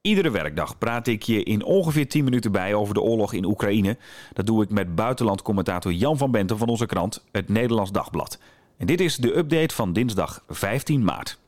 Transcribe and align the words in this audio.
Iedere 0.00 0.30
werkdag 0.30 0.78
praat 0.78 1.06
ik 1.06 1.22
je 1.22 1.42
in 1.42 1.64
ongeveer 1.64 2.08
10 2.08 2.24
minuten 2.24 2.52
bij 2.52 2.74
over 2.74 2.94
de 2.94 3.00
oorlog 3.00 3.32
in 3.32 3.44
Oekraïne. 3.44 3.96
Dat 4.32 4.46
doe 4.46 4.62
ik 4.62 4.70
met 4.70 4.94
buitenlandcommentator 4.94 5.92
Jan 5.92 6.18
van 6.18 6.30
Benten 6.30 6.58
van 6.58 6.68
onze 6.68 6.86
krant, 6.86 7.24
het 7.32 7.48
Nederlands 7.48 7.92
Dagblad. 7.92 8.38
En 8.76 8.86
dit 8.86 9.00
is 9.00 9.16
de 9.16 9.36
update 9.36 9.74
van 9.74 9.92
dinsdag 9.92 10.42
15 10.48 11.04
maart. 11.04 11.38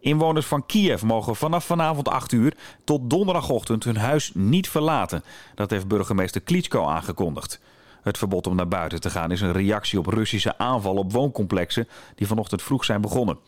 Inwoners 0.00 0.46
van 0.46 0.66
Kiev 0.66 1.02
mogen 1.02 1.36
vanaf 1.36 1.64
vanavond 1.64 2.08
8 2.08 2.32
uur 2.32 2.56
tot 2.84 3.10
donderdagochtend 3.10 3.84
hun 3.84 3.96
huis 3.96 4.30
niet 4.34 4.68
verlaten. 4.68 5.24
Dat 5.54 5.70
heeft 5.70 5.88
burgemeester 5.88 6.40
Klitschko 6.40 6.86
aangekondigd. 6.86 7.60
Het 8.02 8.18
verbod 8.18 8.46
om 8.46 8.56
naar 8.56 8.68
buiten 8.68 9.00
te 9.00 9.10
gaan 9.10 9.30
is 9.30 9.40
een 9.40 9.52
reactie 9.52 9.98
op 9.98 10.06
Russische 10.06 10.58
aanvallen 10.58 11.02
op 11.02 11.12
wooncomplexen 11.12 11.88
die 12.14 12.26
vanochtend 12.26 12.62
vroeg 12.62 12.84
zijn 12.84 13.00
begonnen. 13.00 13.38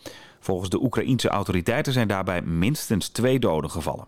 Volgens 0.43 0.71
de 0.71 0.83
Oekraïense 0.83 1.29
autoriteiten 1.29 1.93
zijn 1.93 2.09
daarbij 2.09 2.43
minstens 2.43 3.09
twee 3.09 3.39
doden 3.39 3.71
gevallen. 3.71 4.07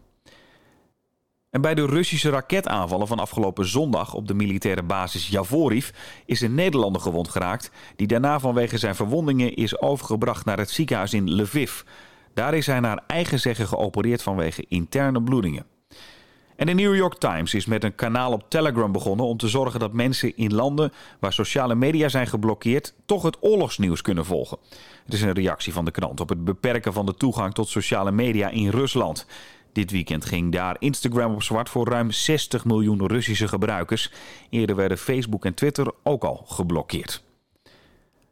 En 1.51 1.61
bij 1.61 1.75
de 1.75 1.87
Russische 1.87 2.31
raketaanvallen 2.31 3.07
van 3.07 3.19
afgelopen 3.19 3.67
zondag 3.67 4.15
op 4.15 4.29
de 4.29 4.35
militaire 4.35 4.83
basis 4.83 5.29
Javoriv 5.29 5.91
is 6.27 6.41
een 6.41 6.55
Nederlander 6.55 7.03
gewond 7.03 7.29
geraakt, 7.29 7.71
die 7.97 8.07
daarna 8.07 8.39
vanwege 8.39 8.79
zijn 8.79 8.95
verwondingen 8.95 9.55
is 9.55 9.81
overgebracht 9.81 10.45
naar 10.45 10.59
het 10.59 10.71
ziekenhuis 10.71 11.13
in 11.13 11.35
Lviv. 11.41 11.83
Daar 12.35 12.55
is 12.55 12.67
hij 12.67 12.81
naar 12.81 13.03
eigen 13.07 13.41
zeggen 13.41 13.67
geopereerd 13.67 14.23
vanwege 14.23 14.65
interne 14.69 15.23
bloedingen. 15.23 15.67
En 16.57 16.67
de 16.67 16.73
New 16.73 16.97
York 16.97 17.19
Times 17.19 17.55
is 17.55 17.67
met 17.67 17.85
een 17.85 17.95
kanaal 17.95 18.33
op 18.33 18.45
Telegram 18.49 18.93
begonnen 18.93 19.27
om 19.27 19.37
te 19.37 19.49
zorgen 19.49 19.81
dat 19.81 19.93
mensen 19.93 20.37
in 20.37 20.55
landen 20.55 20.93
waar 21.21 21.33
sociale 21.33 21.75
media 21.75 22.09
zijn 22.09 22.27
geblokkeerd 22.27 22.95
toch 23.07 23.23
het 23.23 23.37
oorlogsnieuws 23.41 24.03
kunnen 24.03 24.25
volgen. 24.25 24.59
Het 25.05 25.15
is 25.15 25.23
een 25.23 25.33
reactie 25.33 25.73
van 25.73 25.85
de 25.85 25.91
krant 25.91 26.21
op 26.21 26.29
het 26.29 26.45
beperken 26.45 26.93
van 26.93 27.07
de 27.07 27.15
toegang 27.15 27.55
tot 27.55 27.69
sociale 27.69 28.13
media 28.13 28.49
in 28.49 28.69
Rusland. 28.69 29.27
Dit 29.73 29.91
weekend 29.91 30.25
ging 30.25 30.53
daar 30.53 30.77
Instagram 30.79 31.35
op 31.35 31.43
zwart 31.43 31.69
voor 31.69 31.89
ruim 31.89 32.11
60 32.11 32.65
miljoen 32.65 33.07
Russische 33.07 33.49
gebruikers. 33.49 34.13
Eerder 34.51 34.77
werden 34.77 34.99
Facebook 34.99 35.45
en 35.45 35.55
Twitter 35.55 35.93
ook 36.03 36.25
al 36.25 36.45
geblokkeerd. 36.47 37.23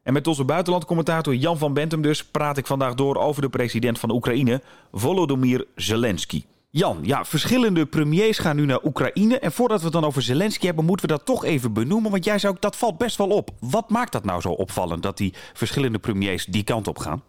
En 0.03 0.13
met 0.13 0.27
onze 0.27 0.45
buitenlandcommentator 0.45 1.35
Jan 1.35 1.59
van 1.59 1.75
Bentum 1.75 2.03
dus 2.03 2.25
praat 2.25 2.57
ik 2.57 2.67
vandaag 2.67 2.95
door 2.95 3.17
over 3.17 3.43
de 3.43 3.49
president 3.49 3.99
van 3.99 4.11
Oekraïne, 4.11 4.63
Volodymyr 4.93 5.67
Zelensky. 5.75 6.45
Jan, 6.75 6.99
ja, 7.03 7.25
verschillende 7.25 7.87
premiers 7.87 8.39
gaan 8.39 8.57
nu 8.57 8.65
naar 8.65 8.85
Oekraïne. 8.85 9.39
En 9.39 9.53
voordat 9.53 9.79
we 9.79 9.85
het 9.85 9.93
dan 9.93 10.05
over 10.05 10.23
Zelensky 10.23 10.67
hebben, 10.67 10.85
moeten 10.85 11.07
we 11.07 11.13
dat 11.13 11.25
toch 11.27 11.45
even 11.45 11.73
benoemen. 11.73 12.11
Want 12.11 12.25
jij 12.25 12.39
zou, 12.39 12.57
dat 12.61 12.77
valt 12.77 12.99
best 12.99 13.17
wel 13.17 13.29
op. 13.29 13.51
Wat 13.61 13.91
maakt 13.91 14.13
dat 14.13 14.25
nou 14.25 14.41
zo 14.41 14.49
opvallend 14.49 15.03
dat 15.03 15.17
die 15.17 15.35
verschillende 15.53 15.99
premiers 15.99 16.45
die 16.45 16.65
kant 16.65 16.89
op 16.89 16.99
gaan? 16.99 17.23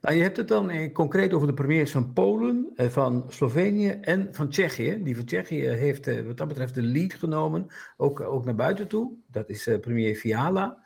Nou, 0.00 0.16
je 0.16 0.22
hebt 0.22 0.36
het 0.36 0.48
dan 0.48 0.70
in, 0.70 0.92
concreet 0.92 1.32
over 1.32 1.46
de 1.46 1.54
premiers 1.54 1.90
van 1.90 2.12
Polen, 2.12 2.72
eh, 2.74 2.88
van 2.88 3.24
Slovenië 3.28 3.88
en 3.88 4.28
van 4.32 4.48
Tsjechië. 4.48 5.02
Die 5.02 5.16
van 5.16 5.24
Tsjechië 5.24 5.68
heeft 5.68 6.06
eh, 6.06 6.26
wat 6.26 6.36
dat 6.36 6.48
betreft 6.48 6.74
de 6.74 6.82
lead 6.82 7.14
genomen, 7.14 7.66
ook, 7.96 8.20
ook 8.20 8.44
naar 8.44 8.54
buiten 8.54 8.88
toe. 8.88 9.12
Dat 9.26 9.48
is 9.48 9.66
eh, 9.66 9.80
premier 9.80 10.14
Fiala. 10.14 10.82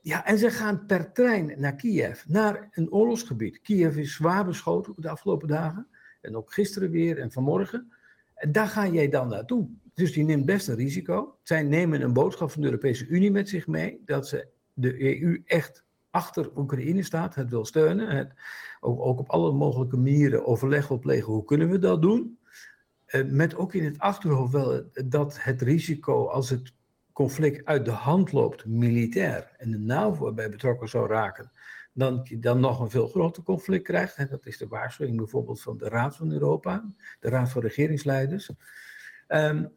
Ja, 0.00 0.26
en 0.26 0.38
ze 0.38 0.50
gaan 0.50 0.86
per 0.86 1.12
trein 1.12 1.54
naar 1.56 1.74
Kiev, 1.74 2.22
naar 2.26 2.68
een 2.70 2.92
oorlogsgebied. 2.92 3.60
Kiev 3.60 3.96
is 3.96 4.14
zwaar 4.14 4.46
beschoten 4.46 4.94
de 4.96 5.08
afgelopen 5.08 5.48
dagen. 5.48 5.86
En 6.26 6.36
ook 6.36 6.52
gisteren 6.52 6.90
weer 6.90 7.18
en 7.18 7.32
vanmorgen. 7.32 7.92
En 8.34 8.52
daar 8.52 8.68
ga 8.68 8.88
jij 8.88 9.08
dan 9.08 9.28
naartoe. 9.28 9.68
Dus 9.94 10.12
die 10.12 10.24
neemt 10.24 10.46
best 10.46 10.68
een 10.68 10.76
risico. 10.76 11.36
Zij 11.42 11.62
nemen 11.62 12.02
een 12.02 12.12
boodschap 12.12 12.50
van 12.50 12.60
de 12.60 12.66
Europese 12.66 13.06
Unie 13.06 13.30
met 13.30 13.48
zich 13.48 13.66
mee. 13.66 14.02
Dat 14.04 14.28
ze 14.28 14.48
de 14.72 15.20
EU 15.20 15.42
echt 15.44 15.84
achter 16.10 16.50
Oekraïne 16.56 17.02
staat, 17.02 17.34
het 17.34 17.50
wil 17.50 17.64
steunen. 17.64 18.36
Ook, 18.80 19.00
ook, 19.00 19.18
op 19.18 19.28
alle 19.28 19.52
mogelijke 19.52 19.96
manieren 19.96 20.46
overleg 20.46 20.88
wil 20.88 20.98
plegen. 20.98 21.32
Hoe 21.32 21.44
kunnen 21.44 21.70
we 21.70 21.78
dat 21.78 22.02
doen? 22.02 22.38
Uh, 23.06 23.24
met 23.24 23.56
ook 23.56 23.74
in 23.74 23.84
het 23.84 23.98
achterhoofd 23.98 24.52
wel 24.52 24.90
dat 25.04 25.42
het 25.42 25.62
risico 25.62 26.26
als 26.26 26.50
het 26.50 26.72
conflict 27.12 27.64
uit 27.64 27.84
de 27.84 27.90
hand 27.90 28.32
loopt, 28.32 28.66
militair, 28.66 29.50
en 29.56 29.70
de 29.70 29.78
NAVO 29.78 30.32
bij 30.32 30.50
betrokken 30.50 30.88
zou 30.88 31.08
raken, 31.08 31.50
dan 31.96 32.26
dan 32.38 32.60
nog 32.60 32.80
een 32.80 32.90
veel 32.90 33.08
groter 33.08 33.42
conflict 33.42 33.84
krijgt. 33.84 34.30
Dat 34.30 34.46
is 34.46 34.58
de 34.58 34.68
waarschuwing 34.68 35.16
bijvoorbeeld 35.16 35.62
van 35.62 35.78
de 35.78 35.88
Raad 35.88 36.16
van 36.16 36.32
Europa, 36.32 36.94
de 37.20 37.28
Raad 37.28 37.50
van 37.50 37.62
Regeringsleiders. 37.62 38.50
Um, 39.28 39.72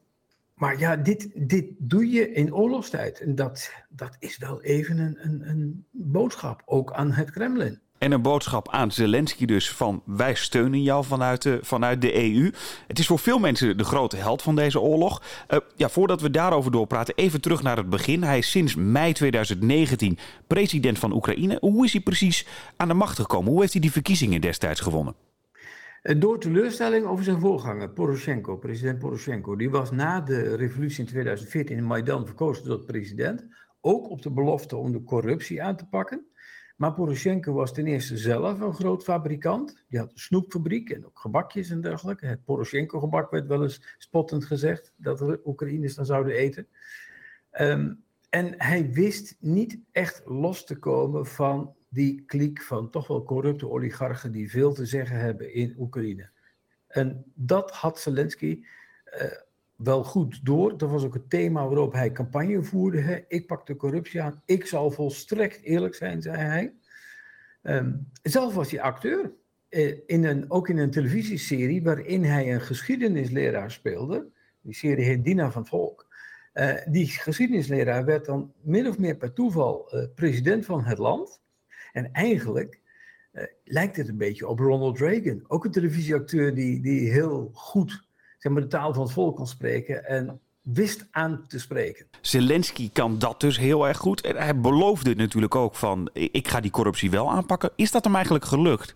maar 0.53 0.79
ja, 0.79 0.95
dit, 0.95 1.49
dit 1.49 1.65
doe 1.77 2.09
je 2.09 2.31
in 2.31 2.53
oorlogstijd. 2.53 3.19
En 3.19 3.35
dat, 3.35 3.73
dat 3.89 4.15
is 4.19 4.37
wel 4.37 4.61
even 4.61 4.97
een, 4.97 5.17
een, 5.25 5.49
een 5.49 5.85
boodschap, 5.91 6.61
ook 6.65 6.93
aan 6.93 7.11
het 7.11 7.31
Kremlin. 7.31 7.81
En 7.99 8.11
een 8.11 8.21
boodschap 8.21 8.69
aan 8.69 8.91
Zelensky 8.91 9.45
dus 9.45 9.71
van 9.71 10.01
wij 10.05 10.33
steunen 10.33 10.81
jou 10.81 11.05
vanuit 11.05 11.41
de, 11.41 11.59
vanuit 11.61 12.01
de 12.01 12.15
EU. 12.15 12.51
Het 12.87 12.99
is 12.99 13.07
voor 13.07 13.19
veel 13.19 13.39
mensen 13.39 13.77
de 13.77 13.83
grote 13.83 14.15
held 14.15 14.41
van 14.41 14.55
deze 14.55 14.79
oorlog. 14.79 15.21
Uh, 15.49 15.59
ja, 15.75 15.89
voordat 15.89 16.21
we 16.21 16.29
daarover 16.31 16.71
doorpraten, 16.71 17.15
even 17.15 17.41
terug 17.41 17.63
naar 17.63 17.77
het 17.77 17.89
begin. 17.89 18.23
Hij 18.23 18.37
is 18.37 18.51
sinds 18.51 18.75
mei 18.75 19.13
2019 19.13 20.17
president 20.47 20.99
van 20.99 21.13
Oekraïne. 21.13 21.57
Hoe 21.61 21.85
is 21.85 21.93
hij 21.93 22.01
precies 22.01 22.47
aan 22.77 22.87
de 22.87 22.93
macht 22.93 23.19
gekomen? 23.19 23.51
Hoe 23.51 23.59
heeft 23.59 23.73
hij 23.73 23.81
die 23.81 23.91
verkiezingen 23.91 24.41
destijds 24.41 24.79
gewonnen? 24.79 25.15
Eh, 26.01 26.19
door 26.19 26.39
teleurstelling 26.39 27.05
over 27.05 27.23
zijn 27.23 27.39
voorganger, 27.39 27.89
Poroshenko, 27.89 28.57
president 28.57 28.99
Poroshenko. 28.99 29.55
Die 29.55 29.69
was 29.69 29.91
na 29.91 30.21
de 30.21 30.55
revolutie 30.55 30.99
in 30.99 31.05
2014 31.05 31.77
in 31.77 31.85
Maidan 31.85 32.25
verkozen 32.25 32.63
tot 32.63 32.85
president. 32.85 33.45
Ook 33.81 34.09
op 34.09 34.21
de 34.21 34.31
belofte 34.31 34.75
om 34.75 34.91
de 34.91 35.03
corruptie 35.03 35.63
aan 35.63 35.75
te 35.75 35.85
pakken. 35.85 36.28
Maar 36.79 36.93
Poroshenko 36.93 37.53
was 37.53 37.73
ten 37.73 37.87
eerste 37.87 38.17
zelf 38.17 38.59
een 38.59 38.73
groot 38.73 39.03
fabrikant. 39.03 39.83
Die 39.89 39.99
had 39.99 40.11
een 40.11 40.19
snoepfabriek 40.19 40.89
en 40.89 41.05
ook 41.05 41.19
gebakjes 41.19 41.69
en 41.69 41.81
dergelijke. 41.81 42.25
Het 42.25 42.43
Poroshenko-gebak 42.43 43.31
werd 43.31 43.47
wel 43.47 43.63
eens 43.63 43.95
spottend 43.97 44.45
gezegd 44.45 44.93
dat 44.95 45.17
de 45.17 45.41
Oekraïners 45.45 45.95
dan 45.95 46.05
zouden 46.05 46.33
eten. 46.33 46.67
Um, 47.59 48.03
en 48.29 48.53
hij 48.57 48.91
wist 48.91 49.35
niet 49.39 49.79
echt 49.91 50.21
los 50.25 50.65
te 50.65 50.79
komen 50.79 51.25
van 51.25 51.75
die 51.89 52.23
kliek 52.25 52.61
van 52.61 52.89
toch 52.89 53.07
wel 53.07 53.23
corrupte 53.23 53.69
oligarchen 53.69 54.31
die 54.31 54.49
veel 54.49 54.73
te 54.73 54.85
zeggen 54.85 55.19
hebben 55.19 55.53
in 55.53 55.75
Oekraïne. 55.77 56.29
En 56.87 57.23
dat 57.33 57.71
had 57.71 57.99
Zelensky 57.99 58.63
uh, 59.21 59.31
wel 59.83 60.03
goed 60.03 60.45
door. 60.45 60.77
Dat 60.77 60.89
was 60.89 61.03
ook 61.03 61.13
het 61.13 61.29
thema 61.29 61.67
waarop 61.67 61.93
hij 61.93 62.11
campagne 62.11 62.63
voerde. 62.63 63.01
Hè. 63.01 63.19
Ik 63.27 63.47
pak 63.47 63.67
de 63.67 63.75
corruptie 63.75 64.21
aan. 64.21 64.41
Ik 64.45 64.65
zal 64.65 64.91
volstrekt 64.91 65.61
eerlijk 65.61 65.95
zijn, 65.95 66.21
zei 66.21 66.37
hij. 66.37 66.73
Um, 67.61 68.07
zelf 68.21 68.53
was 68.53 68.71
hij 68.71 68.81
acteur. 68.81 69.31
Uh, 69.69 69.97
in 70.05 70.23
een, 70.23 70.51
ook 70.51 70.69
in 70.69 70.77
een 70.77 70.91
televisieserie 70.91 71.83
waarin 71.83 72.23
hij 72.23 72.53
een 72.53 72.61
geschiedenisleraar 72.61 73.71
speelde. 73.71 74.27
Die 74.61 74.73
serie 74.73 75.05
heet 75.05 75.23
Dina 75.23 75.51
van 75.51 75.67
Volk. 75.67 76.07
Uh, 76.53 76.73
die 76.85 77.07
geschiedenisleraar 77.07 78.05
werd 78.05 78.25
dan 78.25 78.53
min 78.61 78.87
of 78.87 78.97
meer 78.97 79.15
per 79.15 79.33
toeval 79.33 79.95
uh, 79.95 80.05
president 80.15 80.65
van 80.65 80.83
het 80.83 80.97
land. 80.97 81.41
En 81.91 82.11
eigenlijk 82.11 82.81
lijkt 83.63 83.95
het 83.95 84.07
een 84.07 84.17
beetje 84.17 84.47
op 84.47 84.59
Ronald 84.59 84.99
Reagan. 84.99 85.43
Ook 85.47 85.65
een 85.65 85.71
televisieacteur 85.71 86.55
die, 86.55 86.81
die 86.81 87.11
heel 87.11 87.49
goed 87.53 88.07
zeg 88.39 88.51
maar, 88.51 88.61
de 88.61 88.67
taal 88.67 88.93
van 88.93 89.03
het 89.03 89.11
volk 89.11 89.35
kon 89.35 89.47
spreken 89.47 90.05
en 90.05 90.39
wist 90.61 91.07
aan 91.11 91.43
te 91.47 91.59
spreken. 91.59 92.05
Zelensky 92.21 92.89
kan 92.93 93.19
dat 93.19 93.39
dus 93.39 93.57
heel 93.57 93.87
erg 93.87 93.97
goed. 93.97 94.21
En 94.21 94.35
hij 94.35 94.59
beloofde 94.59 95.15
natuurlijk 95.15 95.55
ook 95.55 95.75
van 95.75 96.09
ik 96.13 96.47
ga 96.47 96.59
die 96.59 96.71
corruptie 96.71 97.11
wel 97.11 97.31
aanpakken. 97.31 97.71
Is 97.75 97.91
dat 97.91 98.03
hem 98.03 98.15
eigenlijk 98.15 98.45
gelukt? 98.45 98.95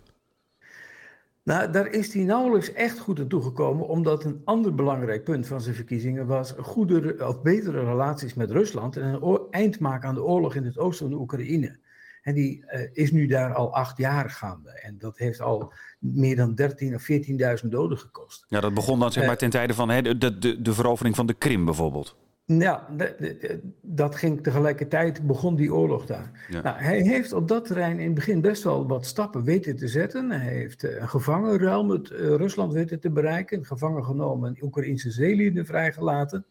Nou, 1.44 1.72
daar 1.72 1.88
is 1.88 2.14
hij 2.14 2.24
nauwelijks 2.24 2.74
echt 2.74 3.00
goed 3.00 3.20
aan 3.20 3.28
toegekomen, 3.28 3.88
omdat 3.88 4.24
een 4.24 4.42
ander 4.46 4.76
belangrijk 4.76 5.24
punt 5.24 5.48
van 5.48 5.62
zijn 5.62 5.76
verkiezingen 5.76 6.28
was 6.28 6.54
goede 6.58 7.16
of 7.28 7.42
betere 7.42 7.84
relaties 7.84 8.34
met 8.34 8.52
Rusland 8.52 8.98
en 8.98 9.24
een 9.24 9.40
eind 9.50 9.80
maken 9.80 10.08
aan 10.08 10.16
de 10.16 10.24
oorlog 10.24 10.56
in 10.56 10.66
het 10.66 10.78
oosten 10.78 11.06
van 11.08 11.16
de 11.16 11.22
Oekraïne. 11.22 11.78
En 12.24 12.34
die 12.34 12.64
uh, 12.66 12.90
is 12.94 13.12
nu 13.12 13.28
daar 13.28 13.54
al 13.54 13.74
acht 13.74 13.98
jaar 13.98 14.30
gaande. 14.30 14.80
En 14.82 14.98
dat 14.98 15.18
heeft 15.18 15.42
al 15.42 15.74
meer 16.00 16.36
dan 16.36 16.60
13.000 16.62 16.94
of 16.94 17.08
14.000 17.64 17.70
doden 17.70 17.98
gekost. 17.98 18.46
Ja, 18.48 18.60
dat 18.60 18.74
begon 18.74 19.00
dan 19.00 19.12
zeg 19.12 19.24
maar 19.24 19.34
uh, 19.34 19.38
ten 19.38 19.50
tijde 19.50 19.74
van 19.74 19.90
hè, 19.90 20.02
de, 20.02 20.38
de, 20.38 20.62
de 20.62 20.74
verovering 20.74 21.16
van 21.16 21.26
de 21.26 21.34
Krim 21.34 21.66
bijvoorbeeld. 21.66 22.16
Ja, 22.46 22.88
dat 23.82 24.16
ging 24.16 24.44
tegelijkertijd, 24.44 25.28
begon 25.28 25.56
die 25.56 25.74
oorlog 25.74 26.06
daar. 26.06 26.48
Ja. 26.50 26.62
Nou, 26.62 26.78
hij 26.78 27.02
heeft 27.02 27.34
op 27.34 27.48
dat 27.48 27.66
terrein 27.66 28.00
in 28.00 28.06
het 28.06 28.14
begin 28.14 28.42
best 28.42 28.64
wel 28.64 28.88
wat 28.88 29.06
stappen 29.06 29.44
weten 29.44 29.76
te 29.76 29.88
zetten. 29.88 30.32
Hij 30.32 30.54
heeft 30.54 30.84
een 30.84 31.10
gevangenruil 31.10 31.86
met 31.86 32.08
Rusland 32.10 32.74
weten 32.74 33.00
te 33.00 33.12
bereiken. 33.12 33.66
Gevangen 33.66 34.06
genomen 34.06 34.50
en 34.50 34.64
Oekraïnse 34.64 35.12
zeelieden 35.12 35.66
vrijgelaten 35.66 36.46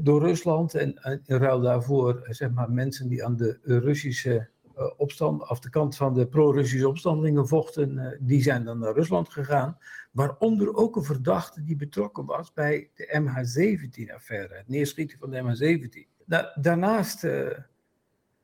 door 0.00 0.20
Rusland. 0.20 0.74
En 0.74 0.94
in 1.26 1.36
ruil 1.36 1.60
daarvoor, 1.60 2.26
zeg 2.28 2.50
maar, 2.50 2.70
mensen 2.70 3.08
die 3.08 3.24
aan 3.24 3.36
de 3.36 3.58
Russische 3.62 4.48
opstand, 4.96 5.42
af 5.42 5.60
de 5.60 5.70
kant 5.70 5.96
van 5.96 6.14
de 6.14 6.26
pro-Russische 6.26 6.88
opstandelingen 6.88 7.48
vochten, 7.48 8.18
die 8.20 8.42
zijn 8.42 8.64
dan 8.64 8.78
naar 8.78 8.94
Rusland 8.94 9.28
gegaan. 9.28 9.78
Waaronder 10.10 10.74
ook 10.74 10.96
een 10.96 11.04
verdachte 11.04 11.62
die 11.62 11.76
betrokken 11.76 12.24
was 12.24 12.52
bij 12.52 12.90
de 12.94 13.20
MH17-affaire, 13.20 14.54
het 14.54 14.68
neerschieten 14.68 15.18
van 15.18 15.30
de 15.30 15.42
MH17. 15.42 16.24
Nou, 16.24 16.46
daarnaast 16.60 17.24
uh, 17.24 17.48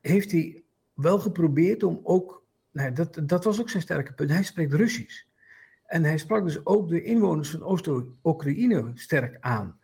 heeft 0.01 0.31
hij 0.31 0.63
wel 0.93 1.19
geprobeerd 1.19 1.83
om 1.83 1.99
ook, 2.03 2.43
nou, 2.71 2.93
dat, 2.93 3.21
dat 3.23 3.43
was 3.43 3.59
ook 3.59 3.69
zijn 3.69 3.83
sterke 3.83 4.13
punt, 4.13 4.29
hij 4.29 4.43
spreekt 4.43 4.73
Russisch. 4.73 5.25
En 5.85 6.03
hij 6.03 6.17
sprak 6.17 6.43
dus 6.43 6.65
ook 6.65 6.89
de 6.89 7.03
inwoners 7.03 7.49
van 7.49 7.63
Oost-Oekraïne 7.63 8.91
sterk 8.93 9.37
aan. 9.39 9.79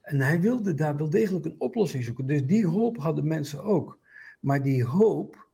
En 0.00 0.20
hij 0.20 0.40
wilde 0.40 0.74
daar 0.74 0.96
wel 0.96 1.10
degelijk 1.10 1.44
een 1.44 1.54
oplossing 1.58 2.04
zoeken. 2.04 2.26
Dus 2.26 2.46
die 2.46 2.66
hoop 2.66 2.96
hadden 2.96 3.26
mensen 3.26 3.62
ook. 3.62 3.98
Maar 4.40 4.62
die 4.62 4.84
hoop, 4.84 5.48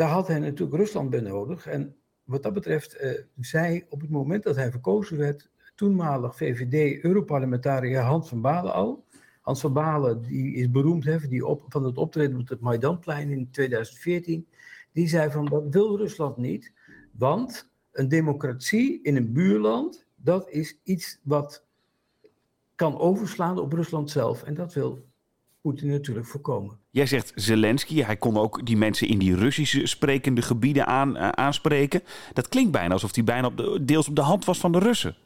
daar 0.00 0.08
had 0.08 0.28
hij 0.28 0.38
natuurlijk 0.38 0.76
Rusland 0.76 1.10
bij 1.10 1.20
nodig. 1.20 1.66
En 1.66 1.96
wat 2.24 2.42
dat 2.42 2.52
betreft, 2.52 3.00
uh, 3.00 3.10
zei 3.40 3.84
op 3.88 4.00
het 4.00 4.10
moment 4.10 4.42
dat 4.42 4.56
hij 4.56 4.70
verkozen 4.70 5.16
werd, 5.16 5.50
toenmalig 5.74 6.36
VVD-Europarlementariër 6.36 8.00
Hans 8.00 8.28
van 8.28 8.40
Balen 8.40 8.72
al. 8.72 9.04
Hans 9.40 9.60
van 9.60 9.72
Balen 9.72 10.22
die 10.22 10.54
is 10.54 10.70
beroemd 10.70 11.04
hè, 11.04 11.18
die 11.28 11.46
op, 11.46 11.64
van 11.68 11.84
het 11.84 11.98
optreden 11.98 12.40
op 12.40 12.48
het 12.48 12.60
Maidanplein 12.60 13.30
in 13.30 13.50
2014. 13.50 14.46
Die 14.92 15.08
zei 15.08 15.30
van 15.30 15.44
dat 15.44 15.64
wil 15.70 15.96
Rusland 15.96 16.36
niet, 16.36 16.72
want 17.10 17.70
een 17.92 18.08
democratie 18.08 19.02
in 19.02 19.16
een 19.16 19.32
buurland, 19.32 20.06
dat 20.16 20.50
is 20.50 20.78
iets 20.82 21.20
wat 21.22 21.64
kan 22.74 22.98
overslaan 22.98 23.58
op 23.58 23.72
Rusland 23.72 24.10
zelf. 24.10 24.42
En 24.42 24.54
dat 24.54 24.74
wil 24.74 25.09
Poetin 25.60 25.88
natuurlijk 25.88 26.26
voorkomen. 26.26 26.78
Jij 26.90 27.06
zegt 27.06 27.32
Zelensky, 27.34 28.02
hij 28.02 28.16
kon 28.16 28.36
ook 28.36 28.66
die 28.66 28.76
mensen 28.76 29.08
in 29.08 29.18
die 29.18 29.34
Russische 29.34 29.86
sprekende 29.86 30.42
gebieden 30.42 30.86
aan, 30.86 31.16
uh, 31.16 31.28
aanspreken. 31.28 32.02
Dat 32.32 32.48
klinkt 32.48 32.72
bijna 32.72 32.92
alsof 32.92 33.14
hij 33.14 33.24
bijna 33.24 33.46
op 33.46 33.56
de, 33.56 33.84
deels 33.84 34.08
op 34.08 34.16
de 34.16 34.22
hand 34.22 34.44
was 34.44 34.58
van 34.58 34.72
de 34.72 34.78
Russen. 34.78 35.16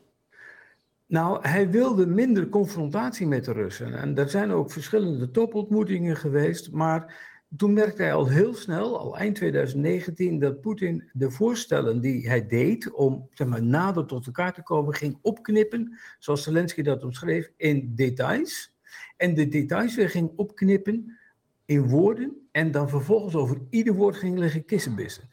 Nou, 1.06 1.48
hij 1.48 1.70
wilde 1.70 2.06
minder 2.06 2.48
confrontatie 2.48 3.26
met 3.26 3.44
de 3.44 3.52
Russen. 3.52 3.94
En 3.94 4.16
er 4.16 4.28
zijn 4.28 4.50
ook 4.50 4.72
verschillende 4.72 5.30
topontmoetingen 5.30 6.16
geweest. 6.16 6.72
Maar 6.72 7.32
toen 7.56 7.72
merkte 7.72 8.02
hij 8.02 8.14
al 8.14 8.28
heel 8.28 8.54
snel, 8.54 8.98
al 8.98 9.16
eind 9.16 9.34
2019, 9.34 10.38
dat 10.38 10.60
Poetin 10.60 11.10
de 11.12 11.30
voorstellen 11.30 12.00
die 12.00 12.28
hij 12.28 12.46
deed 12.46 12.92
om 12.92 13.28
zeg 13.32 13.46
maar, 13.46 13.62
nader 13.62 14.06
tot 14.06 14.26
elkaar 14.26 14.52
te 14.52 14.62
komen, 14.62 14.94
ging 14.94 15.18
opknippen, 15.22 15.98
zoals 16.18 16.42
Zelensky 16.42 16.82
dat 16.82 17.04
omschreef, 17.04 17.50
in 17.56 17.92
details. 17.94 18.73
En 19.16 19.34
de 19.34 19.48
details 19.48 19.94
weer 19.94 20.10
ging 20.10 20.30
opknippen 20.36 21.18
in 21.64 21.88
woorden 21.88 22.48
en 22.52 22.70
dan 22.70 22.88
vervolgens 22.88 23.34
over 23.34 23.60
ieder 23.70 23.94
woord 23.94 24.16
ging 24.16 24.38
liggen 24.38 24.64
kissenbissen. 24.64 25.28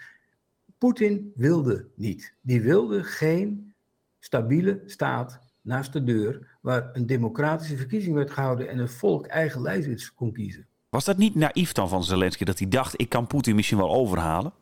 Poetin 0.78 1.32
wilde 1.36 1.88
niet. 1.96 2.34
Die 2.42 2.62
wilde 2.62 3.04
geen 3.04 3.74
stabiele 4.20 4.82
staat 4.86 5.40
naast 5.62 5.94
de 5.94 6.04
deur, 6.04 6.58
waar 6.62 6.90
een 6.94 7.06
democratische 7.06 7.78
verkiezing 7.78 8.16
werd 8.16 8.32
gehouden 8.32 8.70
en 8.70 8.78
het 8.78 8.92
volk 8.92 9.26
eigen 9.26 9.62
lijst 9.62 10.14
kon 10.14 10.32
kiezen. 10.32 10.68
Was 10.90 11.06
dat 11.06 11.18
niet 11.18 11.36
naïef 11.36 11.72
dan 11.72 11.90
van 11.90 12.04
Zelensky 12.04 12.44
dat 12.44 12.60
hij 12.60 12.68
dacht: 12.68 13.02
ik 13.02 13.10
kan 13.10 13.28
Poetin 13.28 13.56
misschien 13.56 13.78
wel 13.78 13.92
overhalen? 13.92 14.54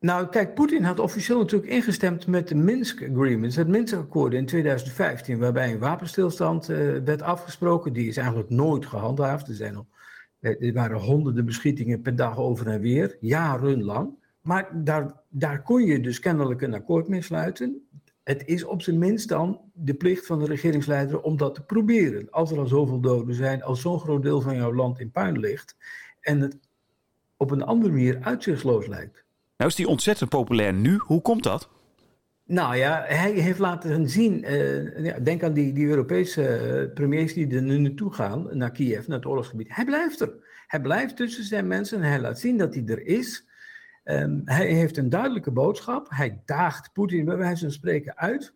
Nou, 0.00 0.28
kijk, 0.28 0.54
Poetin 0.54 0.82
had 0.82 0.98
officieel 0.98 1.38
natuurlijk 1.38 1.72
ingestemd 1.72 2.26
met 2.26 2.48
de 2.48 2.54
Minsk 2.54 3.02
Agreements, 3.10 3.56
het 3.56 3.68
Minsk-akkoord 3.68 4.32
in 4.32 4.46
2015, 4.46 5.38
waarbij 5.38 5.72
een 5.72 5.78
wapenstilstand 5.78 6.70
uh, 6.70 6.76
werd 7.04 7.22
afgesproken. 7.22 7.92
Die 7.92 8.08
is 8.08 8.16
eigenlijk 8.16 8.50
nooit 8.50 8.86
gehandhaafd. 8.86 9.48
Er, 9.48 9.54
zijn 9.54 9.76
al, 9.76 9.86
er 10.40 10.72
waren 10.72 10.98
honderden 10.98 11.44
beschietingen 11.44 12.00
per 12.00 12.16
dag 12.16 12.38
over 12.38 12.66
en 12.66 12.80
weer, 12.80 13.16
jarenlang. 13.20 14.18
Maar 14.40 14.84
daar, 14.84 15.14
daar 15.28 15.62
kon 15.62 15.84
je 15.84 16.00
dus 16.00 16.18
kennelijk 16.18 16.62
een 16.62 16.74
akkoord 16.74 17.08
mee 17.08 17.22
sluiten 17.22 17.88
het 18.30 18.46
is 18.46 18.64
op 18.64 18.82
zijn 18.82 18.98
minst 18.98 19.28
dan 19.28 19.60
de 19.72 19.94
plicht 19.94 20.26
van 20.26 20.38
de 20.38 20.44
regeringsleider 20.44 21.20
om 21.20 21.36
dat 21.36 21.54
te 21.54 21.62
proberen. 21.62 22.30
Als 22.30 22.50
er 22.50 22.58
al 22.58 22.66
zoveel 22.66 23.00
doden 23.00 23.34
zijn, 23.34 23.62
als 23.62 23.80
zo'n 23.80 24.00
groot 24.00 24.22
deel 24.22 24.40
van 24.40 24.56
jouw 24.56 24.74
land 24.74 25.00
in 25.00 25.10
puin 25.10 25.38
ligt 25.38 25.76
en 26.20 26.40
het 26.40 26.58
op 27.36 27.50
een 27.50 27.62
andere 27.62 27.92
manier 27.92 28.18
uitzichtsloos 28.20 28.86
lijkt. 28.86 29.24
Nou 29.60 29.72
is 29.72 29.78
die 29.78 29.88
ontzettend 29.88 30.30
populair 30.30 30.72
nu. 30.72 30.96
Hoe 30.98 31.22
komt 31.22 31.42
dat? 31.42 31.68
Nou 32.44 32.76
ja, 32.76 33.04
hij 33.06 33.32
heeft 33.32 33.58
laten 33.58 34.08
zien, 34.08 34.52
uh, 34.52 35.14
denk 35.22 35.42
aan 35.42 35.52
die, 35.52 35.72
die 35.72 35.86
Europese 35.86 36.42
uh, 36.86 36.94
premiers 36.94 37.34
die 37.34 37.54
er 37.54 37.62
nu 37.62 37.78
naartoe 37.78 38.12
gaan, 38.12 38.48
naar 38.52 38.70
Kiev, 38.70 39.06
naar 39.06 39.16
het 39.16 39.26
oorlogsgebied. 39.26 39.74
Hij 39.74 39.84
blijft 39.84 40.20
er. 40.20 40.32
Hij 40.66 40.80
blijft 40.80 41.16
tussen 41.16 41.44
zijn 41.44 41.66
mensen 41.66 42.02
en 42.02 42.08
hij 42.08 42.20
laat 42.20 42.38
zien 42.38 42.56
dat 42.58 42.74
hij 42.74 42.84
er 42.86 43.06
is. 43.06 43.46
Um, 44.04 44.42
hij 44.44 44.72
heeft 44.72 44.96
een 44.96 45.08
duidelijke 45.08 45.50
boodschap. 45.50 46.06
Hij 46.10 46.42
daagt 46.44 46.92
Poetin 46.92 47.24
bij 47.24 47.36
wijze 47.36 47.64
van 47.64 47.72
spreken 47.72 48.16
uit. 48.16 48.54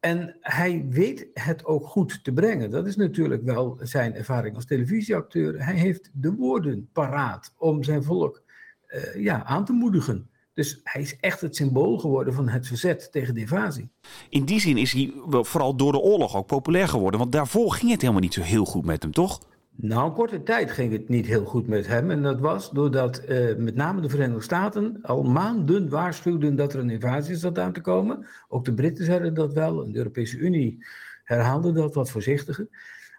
En 0.00 0.36
hij 0.40 0.86
weet 0.88 1.26
het 1.34 1.64
ook 1.64 1.86
goed 1.86 2.24
te 2.24 2.32
brengen. 2.32 2.70
Dat 2.70 2.86
is 2.86 2.96
natuurlijk 2.96 3.42
wel 3.42 3.78
zijn 3.82 4.14
ervaring 4.14 4.54
als 4.54 4.66
televisieacteur. 4.66 5.64
Hij 5.64 5.76
heeft 5.76 6.10
de 6.12 6.34
woorden 6.34 6.88
paraat 6.92 7.54
om 7.56 7.82
zijn 7.82 8.02
volk 8.02 8.42
uh, 8.88 9.14
ja, 9.14 9.44
aan 9.44 9.64
te 9.64 9.72
moedigen. 9.72 10.30
Dus 10.54 10.80
hij 10.84 11.02
is 11.02 11.16
echt 11.16 11.40
het 11.40 11.56
symbool 11.56 11.98
geworden 11.98 12.34
van 12.34 12.48
het 12.48 12.66
verzet 12.66 13.12
tegen 13.12 13.34
de 13.34 13.40
invasie. 13.40 13.90
In 14.28 14.44
die 14.44 14.60
zin 14.60 14.76
is 14.76 14.92
hij 14.92 15.12
vooral 15.28 15.76
door 15.76 15.92
de 15.92 15.98
oorlog 15.98 16.36
ook 16.36 16.46
populair 16.46 16.88
geworden. 16.88 17.20
Want 17.20 17.32
daarvoor 17.32 17.72
ging 17.72 17.90
het 17.90 18.00
helemaal 18.00 18.22
niet 18.22 18.34
zo 18.34 18.42
heel 18.42 18.64
goed 18.64 18.84
met 18.84 19.02
hem, 19.02 19.12
toch? 19.12 19.40
Nou, 19.76 20.06
een 20.08 20.14
korte 20.14 20.42
tijd 20.42 20.70
ging 20.70 20.92
het 20.92 21.08
niet 21.08 21.26
heel 21.26 21.44
goed 21.44 21.66
met 21.66 21.86
hem. 21.86 22.10
En 22.10 22.22
dat 22.22 22.40
was 22.40 22.70
doordat 22.70 23.22
uh, 23.28 23.56
met 23.56 23.74
name 23.74 24.00
de 24.00 24.08
Verenigde 24.08 24.42
Staten 24.42 24.98
al 25.02 25.22
maanden 25.22 25.88
waarschuwden 25.88 26.56
dat 26.56 26.72
er 26.72 26.80
een 26.80 26.90
invasie 26.90 27.36
zat 27.36 27.58
aan 27.58 27.72
te 27.72 27.80
komen. 27.80 28.26
Ook 28.48 28.64
de 28.64 28.74
Britten 28.74 29.04
zeiden 29.04 29.34
dat 29.34 29.52
wel. 29.52 29.84
En 29.84 29.92
de 29.92 29.98
Europese 29.98 30.36
Unie 30.36 30.86
herhaalde 31.24 31.72
dat 31.72 31.94
wat 31.94 32.10
voorzichtiger. 32.10 32.68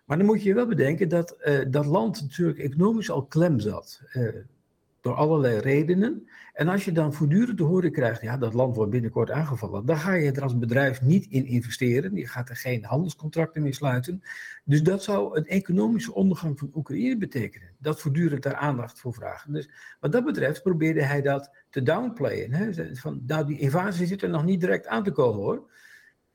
Maar 0.06 0.18
dan 0.18 0.26
moet 0.26 0.44
je 0.44 0.54
wel 0.54 0.68
bedenken 0.68 1.10
dat 1.10 1.36
uh, 1.40 1.60
dat 1.68 1.86
land 1.86 2.22
natuurlijk 2.22 2.60
economisch 2.60 3.12
al 3.12 3.26
klem 3.26 3.60
zat. 3.60 4.02
Uh, 4.14 4.36
door 5.04 5.14
allerlei 5.14 5.58
redenen. 5.58 6.28
En 6.54 6.68
als 6.68 6.86
je 6.86 6.92
dan 6.92 7.14
voortdurend 7.14 7.58
te 7.58 7.64
horen 7.64 7.92
krijgt, 7.92 8.22
ja, 8.22 8.38
dat 8.38 8.54
land 8.54 8.76
wordt 8.76 8.92
binnenkort 8.92 9.32
aangevallen, 9.32 9.86
dan 9.86 9.98
ga 9.98 10.14
je 10.14 10.32
er 10.32 10.42
als 10.42 10.58
bedrijf 10.58 11.02
niet 11.02 11.26
in 11.30 11.46
investeren. 11.46 12.16
Je 12.16 12.28
gaat 12.28 12.50
er 12.50 12.56
geen 12.56 12.84
handelscontracten 12.84 13.62
mee 13.62 13.74
sluiten. 13.74 14.24
Dus 14.64 14.84
dat 14.84 15.04
zou 15.04 15.38
een 15.38 15.46
economische 15.46 16.14
ondergang 16.14 16.60
van 16.60 16.72
Oekraïne 16.76 17.18
betekenen. 17.18 17.70
Dat 17.78 18.02
voortdurend 18.02 18.44
daar 18.44 18.56
aandacht 18.56 19.00
voor 19.00 19.14
vragen. 19.14 19.54
Dus 19.54 19.70
wat 20.00 20.12
dat 20.12 20.26
betreft 20.26 20.64
probeerde 20.64 21.04
hij 21.04 21.22
dat 21.22 21.52
te 21.70 21.84
downplayen. 21.84 22.54
Hè? 22.54 22.96
Van, 22.96 23.24
nou, 23.28 23.46
die 23.46 23.60
invasie 23.60 24.08
zit 24.08 24.22
er 24.22 24.30
nog 24.30 24.46
niet 24.46 24.60
direct 24.60 24.88
aan 24.88 25.04
te 25.04 25.12
komen 25.12 25.42
hoor. 25.42 25.72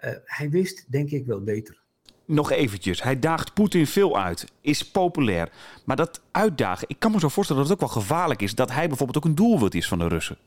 Uh, 0.04 0.10
hij 0.24 0.50
wist, 0.50 0.92
denk 0.92 1.10
ik, 1.10 1.26
wel 1.26 1.42
beter 1.42 1.86
nog 2.28 2.50
eventjes. 2.50 3.02
Hij 3.02 3.18
daagt 3.18 3.54
Poetin 3.54 3.86
veel 3.86 4.18
uit, 4.18 4.52
is 4.60 4.90
populair. 4.90 5.50
Maar 5.84 5.96
dat 5.96 6.20
uitdagen, 6.30 6.88
ik 6.88 6.98
kan 6.98 7.12
me 7.12 7.18
zo 7.18 7.28
voorstellen 7.28 7.62
dat 7.62 7.70
het 7.70 7.82
ook 7.82 7.92
wel 7.92 8.02
gevaarlijk 8.02 8.42
is... 8.42 8.54
dat 8.54 8.72
hij 8.72 8.88
bijvoorbeeld 8.88 9.16
ook 9.16 9.30
een 9.30 9.34
doelwit 9.34 9.74
is 9.74 9.88
van 9.88 9.98
de 9.98 10.08
Russen. 10.08 10.38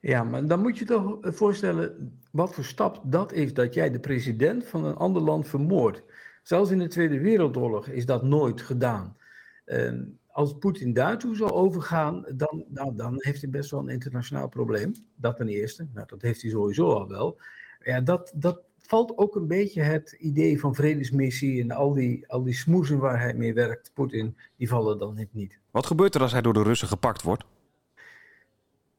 Ja, 0.00 0.24
maar 0.24 0.46
dan 0.46 0.60
moet 0.60 0.78
je 0.78 0.84
toch 0.84 1.18
voorstellen 1.20 2.18
wat 2.32 2.54
voor 2.54 2.64
stap 2.64 3.00
dat 3.04 3.32
is... 3.32 3.54
dat 3.54 3.74
jij 3.74 3.90
de 3.90 4.00
president 4.00 4.66
van 4.66 4.84
een 4.84 4.96
ander 4.96 5.22
land 5.22 5.48
vermoordt. 5.48 6.02
Zelfs 6.42 6.70
in 6.70 6.78
de 6.78 6.88
Tweede 6.88 7.20
Wereldoorlog 7.20 7.86
is 7.86 8.06
dat 8.06 8.22
nooit 8.22 8.60
gedaan. 8.60 9.16
Uh, 9.66 9.92
als 10.26 10.58
Poetin 10.58 10.92
daartoe 10.92 11.36
zou 11.36 11.50
overgaan, 11.50 12.24
dan, 12.34 12.64
nou, 12.68 12.96
dan 12.96 13.14
heeft 13.16 13.40
hij 13.40 13.50
best 13.50 13.70
wel 13.70 13.80
een 13.80 13.88
internationaal 13.88 14.48
probleem. 14.48 14.94
Dat 15.16 15.36
ten 15.36 15.48
eerste. 15.48 15.88
Nou, 15.94 16.06
dat 16.06 16.22
heeft 16.22 16.42
hij 16.42 16.50
sowieso 16.50 16.92
al 16.92 17.08
wel. 17.08 17.40
Ja, 17.80 18.00
dat, 18.00 18.32
dat 18.34 18.60
valt 18.90 19.18
ook 19.18 19.36
een 19.36 19.46
beetje 19.46 19.82
het 19.82 20.12
idee 20.18 20.60
van 20.60 20.74
vredesmissie 20.74 21.62
en 21.62 21.70
al 21.70 21.92
die, 21.92 22.28
al 22.28 22.42
die 22.42 22.54
smoezen 22.54 22.98
waar 22.98 23.20
hij 23.20 23.34
mee 23.34 23.54
werkt, 23.54 23.90
Poetin, 23.94 24.36
die 24.56 24.68
vallen 24.68 24.98
dan 24.98 25.26
niet. 25.30 25.58
Wat 25.70 25.86
gebeurt 25.86 26.14
er 26.14 26.20
als 26.20 26.32
hij 26.32 26.40
door 26.40 26.52
de 26.52 26.62
Russen 26.62 26.88
gepakt 26.88 27.22
wordt? 27.22 27.44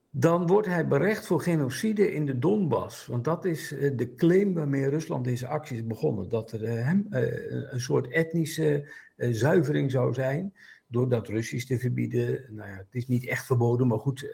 Dan 0.09 0.47
wordt 0.47 0.67
hij 0.67 0.87
berecht 0.87 1.25
voor 1.25 1.41
genocide 1.41 2.13
in 2.13 2.25
de 2.25 2.39
Donbass. 2.39 3.05
Want 3.05 3.23
dat 3.23 3.45
is 3.45 3.71
eh, 3.71 3.97
de 3.97 4.15
claim 4.15 4.53
waarmee 4.53 4.89
Rusland 4.89 5.25
deze 5.25 5.47
actie 5.47 5.77
is 5.77 5.87
begonnen. 5.87 6.29
Dat 6.29 6.51
er 6.51 6.63
eh, 6.63 6.85
hem 6.85 7.07
eh, 7.09 7.71
een 7.71 7.81
soort 7.81 8.07
etnische 8.07 8.91
zuivering 9.17 9.91
zou 9.91 10.13
zijn. 10.13 10.53
Door 10.87 11.09
dat 11.09 11.27
Russisch 11.27 11.67
te 11.67 11.79
verbieden. 11.79 12.45
Nou 12.49 12.69
ja, 12.69 12.75
het 12.75 12.95
is 12.95 13.07
niet 13.07 13.27
echt 13.27 13.45
verboden, 13.45 13.87
maar 13.87 13.99
goed, 13.99 14.31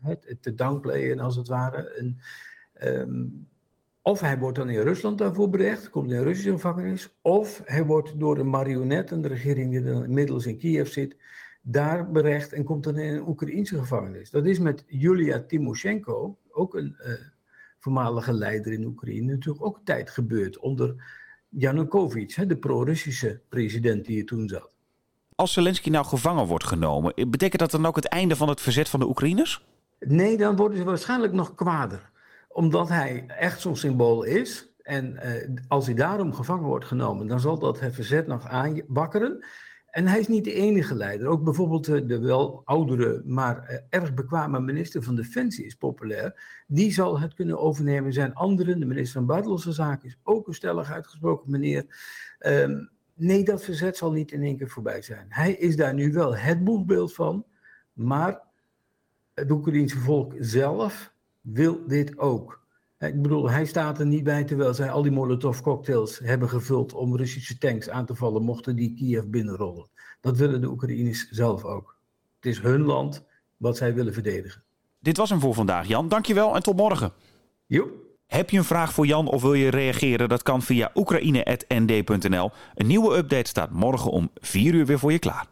het 0.00 0.36
te 0.40 0.54
downplayen 0.54 1.18
als 1.18 1.36
het 1.36 1.48
ware. 1.48 1.90
En, 1.90 2.18
um, 2.82 3.48
of 4.02 4.20
hij 4.20 4.38
wordt 4.38 4.58
dan 4.58 4.68
in 4.68 4.82
Rusland 4.82 5.18
daarvoor 5.18 5.50
berecht, 5.50 5.90
komt 5.90 6.10
in 6.10 6.16
een 6.16 6.24
Russische 6.24 6.50
gevangenis, 6.50 7.08
of 7.22 7.62
hij 7.64 7.84
wordt 7.84 8.20
door 8.20 8.38
een 8.38 8.50
marionet, 8.50 9.10
en 9.10 9.22
de 9.22 9.28
regering 9.28 9.70
die 9.70 9.82
dan 9.82 10.04
inmiddels 10.04 10.46
in 10.46 10.58
Kiev 10.58 10.92
zit, 10.92 11.16
daar 11.62 12.10
berecht 12.10 12.52
en 12.52 12.64
komt 12.64 12.84
dan 12.84 12.98
in 12.98 13.14
een 13.14 13.28
Oekraïnse 13.28 13.78
gevangenis. 13.78 14.30
Dat 14.30 14.46
is 14.46 14.58
met 14.58 14.84
Julia 14.86 15.44
Timoshenko, 15.46 16.38
ook 16.50 16.74
een 16.74 16.96
uh, 16.98 17.12
voormalige 17.78 18.32
leider 18.32 18.72
in 18.72 18.84
Oekraïne, 18.84 19.32
natuurlijk 19.32 19.64
ook 19.64 19.80
tijd 19.84 20.10
gebeurd 20.10 20.58
onder 20.58 20.94
Yanukovych, 21.48 22.34
de 22.34 22.56
pro-Russische 22.56 23.40
president 23.48 24.06
die 24.06 24.18
er 24.18 24.26
toen 24.26 24.48
zat. 24.48 24.74
Als 25.34 25.52
Zelensky 25.52 25.90
nou 25.90 26.06
gevangen 26.06 26.46
wordt 26.46 26.64
genomen, 26.64 27.14
betekent 27.30 27.60
dat 27.60 27.70
dan 27.70 27.86
ook 27.86 27.96
het 27.96 28.08
einde 28.08 28.36
van 28.36 28.48
het 28.48 28.60
verzet 28.60 28.88
van 28.88 29.00
de 29.00 29.08
Oekraïners? 29.08 29.64
Nee, 29.98 30.36
dan 30.36 30.56
worden 30.56 30.78
ze 30.78 30.84
waarschijnlijk 30.84 31.32
nog 31.32 31.54
kwader 31.54 32.09
omdat 32.52 32.88
hij 32.88 33.24
echt 33.26 33.60
zo'n 33.60 33.76
symbool 33.76 34.22
is. 34.22 34.74
En 34.82 35.12
uh, 35.12 35.56
als 35.68 35.86
hij 35.86 35.94
daarom 35.94 36.32
gevangen 36.32 36.64
wordt 36.64 36.84
genomen, 36.84 37.26
dan 37.26 37.40
zal 37.40 37.58
dat 37.58 37.80
het 37.80 37.94
verzet 37.94 38.26
nog 38.26 38.46
aanwakkeren. 38.46 39.44
En 39.90 40.06
hij 40.06 40.18
is 40.18 40.28
niet 40.28 40.44
de 40.44 40.52
enige 40.52 40.94
leider. 40.94 41.26
Ook 41.26 41.44
bijvoorbeeld 41.44 41.84
de 41.84 42.18
wel 42.18 42.62
oudere, 42.64 43.22
maar 43.24 43.82
erg 43.88 44.14
bekwame 44.14 44.60
minister 44.60 45.02
van 45.02 45.14
Defensie 45.14 45.64
is 45.64 45.74
populair. 45.74 46.62
Die 46.66 46.92
zal 46.92 47.20
het 47.20 47.34
kunnen 47.34 47.58
overnemen. 47.58 48.12
Zijn 48.12 48.34
anderen, 48.34 48.80
de 48.80 48.86
minister 48.86 49.12
van 49.12 49.26
Buitenlandse 49.26 49.72
Zaken 49.72 50.08
is 50.08 50.18
ook 50.22 50.46
een 50.46 50.54
stellig 50.54 50.90
uitgesproken 50.90 51.50
meneer. 51.50 51.84
Um, 52.46 52.90
nee, 53.14 53.44
dat 53.44 53.64
verzet 53.64 53.96
zal 53.96 54.12
niet 54.12 54.32
in 54.32 54.42
één 54.42 54.56
keer 54.56 54.68
voorbij 54.68 55.02
zijn. 55.02 55.26
Hij 55.28 55.52
is 55.52 55.76
daar 55.76 55.94
nu 55.94 56.12
wel 56.12 56.36
het 56.36 56.64
boegbeeld 56.64 57.14
van, 57.14 57.44
maar 57.92 58.40
het 59.34 59.50
Oekraïense 59.50 59.98
volk 59.98 60.34
zelf 60.38 61.12
wil 61.52 61.86
dit 61.86 62.18
ook. 62.18 62.60
Ik 62.98 63.22
bedoel, 63.22 63.50
hij 63.50 63.64
staat 63.64 63.98
er 63.98 64.06
niet 64.06 64.24
bij 64.24 64.44
terwijl 64.44 64.74
zij 64.74 64.90
al 64.90 65.02
die 65.02 65.12
Molotov-cocktails 65.12 66.18
hebben 66.18 66.48
gevuld 66.48 66.92
om 66.92 67.16
Russische 67.16 67.58
tanks 67.58 67.88
aan 67.88 68.06
te 68.06 68.14
vallen 68.14 68.42
mochten 68.42 68.76
die 68.76 68.94
Kiev 68.94 69.24
binnenrollen. 69.24 69.90
Dat 70.20 70.36
willen 70.36 70.60
de 70.60 70.68
Oekraïners 70.68 71.28
zelf 71.30 71.64
ook. 71.64 71.96
Het 72.40 72.52
is 72.52 72.60
hun 72.60 72.82
land 72.82 73.24
wat 73.56 73.76
zij 73.76 73.94
willen 73.94 74.12
verdedigen. 74.12 74.64
Dit 74.98 75.16
was 75.16 75.30
hem 75.30 75.40
voor 75.40 75.54
vandaag, 75.54 75.86
Jan. 75.86 76.08
Dankjewel 76.08 76.54
en 76.54 76.62
tot 76.62 76.76
morgen. 76.76 77.12
Jo. 77.66 77.88
Heb 78.26 78.50
je 78.50 78.58
een 78.58 78.64
vraag 78.64 78.92
voor 78.92 79.06
Jan 79.06 79.28
of 79.28 79.42
wil 79.42 79.54
je 79.54 79.68
reageren? 79.68 80.28
Dat 80.28 80.42
kan 80.42 80.62
via 80.62 80.90
oekraïne.nd.nl. 80.94 82.50
Een 82.74 82.86
nieuwe 82.86 83.16
update 83.16 83.48
staat 83.48 83.70
morgen 83.70 84.10
om 84.10 84.30
4 84.34 84.74
uur 84.74 84.86
weer 84.86 84.98
voor 84.98 85.12
je 85.12 85.18
klaar. 85.18 85.46